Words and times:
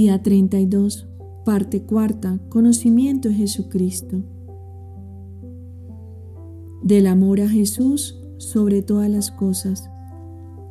Día 0.00 0.22
32, 0.22 1.06
parte 1.44 1.82
cuarta, 1.82 2.40
conocimiento 2.48 3.28
de 3.28 3.34
Jesucristo. 3.34 4.22
Del 6.82 7.06
amor 7.06 7.42
a 7.42 7.48
Jesús 7.50 8.18
sobre 8.38 8.80
todas 8.80 9.10
las 9.10 9.30
cosas. 9.30 9.90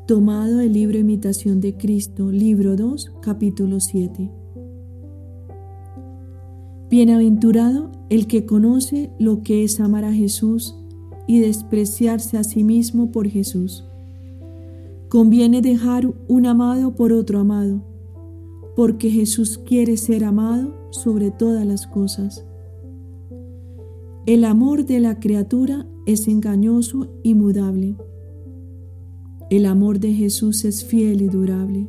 Tomado 0.07 0.57
del 0.57 0.73
libro 0.73 0.97
Imitación 0.97 1.61
de 1.61 1.77
Cristo, 1.77 2.31
libro 2.31 2.75
2, 2.75 3.11
capítulo 3.21 3.79
7. 3.79 4.31
Bienaventurado 6.89 7.91
el 8.09 8.25
que 8.25 8.47
conoce 8.47 9.11
lo 9.19 9.43
que 9.43 9.63
es 9.63 9.79
amar 9.79 10.05
a 10.05 10.11
Jesús 10.11 10.75
y 11.27 11.37
despreciarse 11.37 12.35
a 12.39 12.43
sí 12.43 12.63
mismo 12.63 13.11
por 13.11 13.29
Jesús. 13.29 13.85
Conviene 15.07 15.61
dejar 15.61 16.11
un 16.27 16.47
amado 16.47 16.95
por 16.95 17.13
otro 17.13 17.37
amado, 17.37 17.88
porque 18.75 19.09
Jesús 19.09 19.57
quiere 19.57 19.97
ser 19.97 20.23
amado 20.23 20.73
sobre 20.91 21.31
todas 21.31 21.65
las 21.65 21.87
cosas. 21.87 22.45
El 24.25 24.45
amor 24.45 24.85
de 24.85 24.99
la 24.99 25.19
criatura 25.19 25.87
es 26.05 26.27
engañoso 26.27 27.07
y 27.23 27.35
mudable. 27.35 27.95
El 29.49 29.65
amor 29.65 29.99
de 29.99 30.13
Jesús 30.13 30.65
es 30.65 30.85
fiel 30.85 31.21
y 31.21 31.27
durable. 31.27 31.87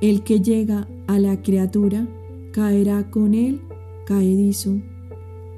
El 0.00 0.22
que 0.22 0.40
llega 0.40 0.88
a 1.06 1.18
la 1.18 1.42
criatura 1.42 2.08
caerá 2.52 3.10
con 3.10 3.34
él 3.34 3.60
caedizo. 4.06 4.80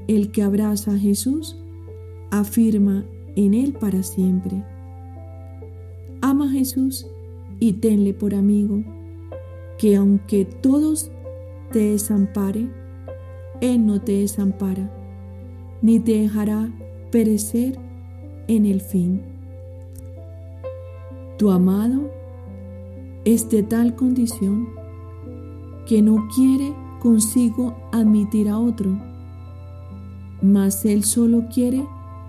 El 0.08 0.30
que 0.30 0.42
abraza 0.42 0.92
a 0.92 0.98
Jesús 0.98 1.56
afirma 2.30 3.04
en 3.36 3.54
él 3.54 3.72
para 3.74 4.02
siempre. 4.02 4.64
Ama 6.20 6.46
a 6.46 6.52
Jesús 6.52 7.06
y 7.60 7.74
tenle 7.74 8.14
por 8.14 8.34
amigo, 8.34 8.82
que 9.78 9.96
aunque 9.96 10.44
todos 10.44 11.10
te 11.72 11.90
desampare, 11.90 12.68
Él 13.60 13.86
no 13.86 14.00
te 14.00 14.12
desampara, 14.20 14.90
ni 15.82 16.00
te 16.00 16.20
dejará 16.20 16.70
perecer 17.10 17.78
en 18.48 18.66
el 18.66 18.80
fin. 18.80 19.22
Tu 21.38 21.50
amado 21.50 22.10
es 23.24 23.48
de 23.48 23.62
tal 23.62 23.94
condición 23.96 24.68
que 25.86 26.02
no 26.02 26.28
quiere 26.34 26.74
consigo 27.00 27.74
admitir 27.92 28.48
a 28.48 28.58
otro, 28.58 28.98
mas 30.42 30.84
Él 30.84 31.04
solo 31.04 31.48
quiere 31.52 31.84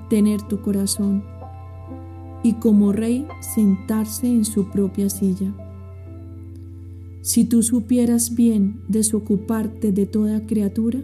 tener 0.10 0.42
tu 0.44 0.62
corazón 0.62 1.24
y 2.44 2.54
como 2.54 2.92
rey 2.92 3.28
sentarse 3.40 4.28
en 4.28 4.46
su 4.46 4.70
propia 4.70 5.10
silla. 5.10 5.52
Si 7.26 7.44
tú 7.44 7.62
supieras 7.64 8.36
bien 8.36 8.82
desocuparte 8.88 9.92
de 9.92 10.06
toda 10.06 10.46
criatura, 10.46 11.00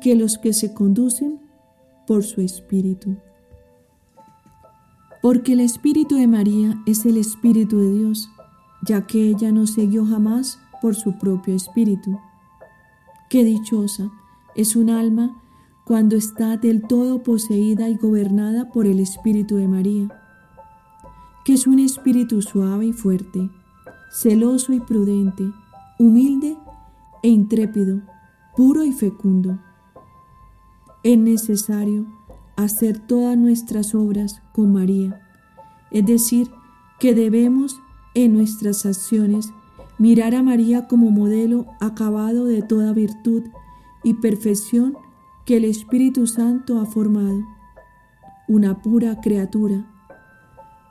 que 0.00 0.14
los 0.14 0.38
que 0.38 0.52
se 0.52 0.72
conducen 0.74 1.40
por 2.06 2.24
su 2.24 2.40
Espíritu. 2.40 3.16
Porque 5.20 5.54
el 5.54 5.60
Espíritu 5.60 6.16
de 6.16 6.28
María 6.28 6.80
es 6.86 7.04
el 7.04 7.16
Espíritu 7.16 7.78
de 7.78 7.92
Dios, 7.98 8.28
ya 8.86 9.06
que 9.06 9.28
ella 9.28 9.50
no 9.50 9.66
se 9.66 9.86
guió 9.86 10.06
jamás 10.06 10.58
por 10.80 10.94
su 10.94 11.18
propio 11.18 11.54
Espíritu 11.56 12.18
Qué 13.28 13.44
dichosa 13.44 14.10
es 14.54 14.74
un 14.74 14.88
alma 14.88 15.42
cuando 15.88 16.16
está 16.16 16.58
del 16.58 16.82
todo 16.82 17.22
poseída 17.22 17.88
y 17.88 17.96
gobernada 17.96 18.70
por 18.70 18.84
el 18.84 19.00
Espíritu 19.00 19.56
de 19.56 19.68
María, 19.68 20.08
que 21.46 21.54
es 21.54 21.66
un 21.66 21.78
espíritu 21.78 22.42
suave 22.42 22.84
y 22.88 22.92
fuerte, 22.92 23.48
celoso 24.12 24.74
y 24.74 24.80
prudente, 24.80 25.50
humilde 25.98 26.58
e 27.22 27.28
intrépido, 27.28 28.02
puro 28.54 28.84
y 28.84 28.92
fecundo. 28.92 29.58
Es 31.04 31.16
necesario 31.16 32.04
hacer 32.58 32.98
todas 32.98 33.38
nuestras 33.38 33.94
obras 33.94 34.42
con 34.52 34.74
María, 34.74 35.22
es 35.90 36.04
decir, 36.04 36.50
que 37.00 37.14
debemos 37.14 37.80
en 38.12 38.34
nuestras 38.34 38.84
acciones 38.84 39.54
mirar 39.96 40.34
a 40.34 40.42
María 40.42 40.86
como 40.86 41.10
modelo 41.10 41.64
acabado 41.80 42.44
de 42.44 42.60
toda 42.60 42.92
virtud 42.92 43.44
y 44.04 44.12
perfección 44.12 44.98
que 45.48 45.56
el 45.56 45.64
Espíritu 45.64 46.26
Santo 46.26 46.78
ha 46.78 46.84
formado, 46.84 47.42
una 48.48 48.82
pura 48.82 49.18
criatura, 49.22 49.90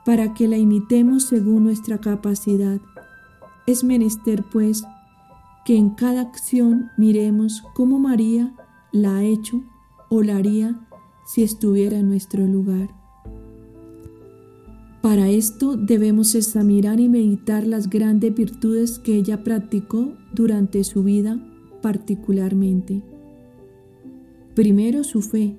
para 0.04 0.34
que 0.34 0.48
la 0.48 0.56
imitemos 0.56 1.22
según 1.22 1.62
nuestra 1.62 2.00
capacidad. 2.00 2.80
Es 3.68 3.84
menester, 3.84 4.44
pues, 4.50 4.82
que 5.64 5.76
en 5.76 5.90
cada 5.90 6.22
acción 6.22 6.90
miremos 6.96 7.62
cómo 7.72 8.00
María 8.00 8.52
la 8.90 9.18
ha 9.18 9.22
hecho 9.22 9.62
o 10.10 10.24
la 10.24 10.38
haría 10.38 10.88
si 11.24 11.44
estuviera 11.44 11.96
en 11.96 12.08
nuestro 12.08 12.44
lugar. 12.44 12.90
Para 15.02 15.28
esto 15.28 15.76
debemos 15.76 16.34
examinar 16.34 16.98
y 16.98 17.08
meditar 17.08 17.64
las 17.64 17.88
grandes 17.88 18.34
virtudes 18.34 18.98
que 18.98 19.14
ella 19.14 19.44
practicó 19.44 20.14
durante 20.32 20.82
su 20.82 21.04
vida 21.04 21.38
particularmente. 21.80 23.17
Primero 24.58 25.04
su 25.04 25.22
fe, 25.22 25.56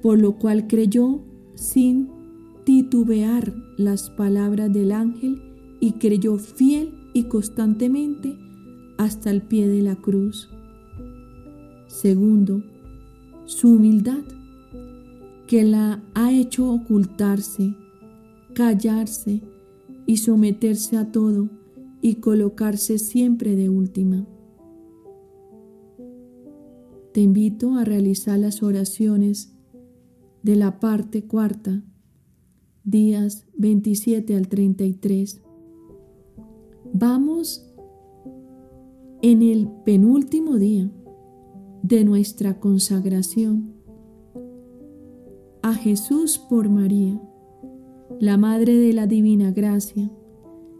por 0.00 0.18
lo 0.18 0.38
cual 0.38 0.66
creyó 0.66 1.20
sin 1.56 2.08
titubear 2.64 3.52
las 3.76 4.08
palabras 4.08 4.72
del 4.72 4.92
ángel 4.92 5.42
y 5.78 5.92
creyó 5.98 6.38
fiel 6.38 6.94
y 7.12 7.24
constantemente 7.24 8.34
hasta 8.96 9.30
el 9.30 9.42
pie 9.42 9.68
de 9.68 9.82
la 9.82 9.96
cruz. 9.96 10.48
Segundo, 11.86 12.62
su 13.44 13.72
humildad, 13.74 14.24
que 15.46 15.62
la 15.62 16.02
ha 16.14 16.32
hecho 16.32 16.70
ocultarse 16.70 17.74
callarse 18.54 19.42
y 20.06 20.16
someterse 20.16 20.96
a 20.96 21.12
todo 21.12 21.50
y 22.00 22.14
colocarse 22.14 22.98
siempre 22.98 23.54
de 23.54 23.68
última. 23.68 24.26
Te 27.12 27.20
invito 27.20 27.74
a 27.74 27.84
realizar 27.84 28.38
las 28.38 28.62
oraciones 28.62 29.52
de 30.42 30.56
la 30.56 30.80
parte 30.80 31.24
cuarta 31.24 31.82
días 32.84 33.46
27 33.58 34.34
al 34.34 34.48
33. 34.48 35.42
Vamos 36.94 37.70
en 39.20 39.42
el 39.42 39.68
penúltimo 39.84 40.56
día 40.56 40.90
de 41.82 42.04
nuestra 42.04 42.58
consagración 42.58 43.74
a 45.62 45.74
Jesús 45.74 46.38
por 46.38 46.70
María, 46.70 47.20
la 48.20 48.36
Madre 48.36 48.74
de 48.76 48.92
la 48.94 49.06
Divina 49.06 49.52
Gracia, 49.52 50.10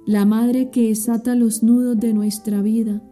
la 0.06 0.24
Madre 0.24 0.70
que 0.70 0.88
desata 0.88 1.34
los 1.34 1.62
nudos 1.62 2.00
de 2.00 2.14
nuestra 2.14 2.62
vida, 2.62 3.02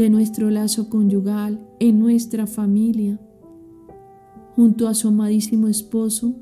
de 0.00 0.08
nuestro 0.08 0.48
lazo 0.48 0.88
conyugal, 0.88 1.60
en 1.78 1.98
nuestra 1.98 2.46
familia, 2.46 3.20
junto 4.56 4.88
a 4.88 4.94
su 4.94 5.08
amadísimo 5.08 5.68
esposo, 5.68 6.36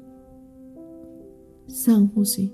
San 1.66 2.06
José. 2.06 2.52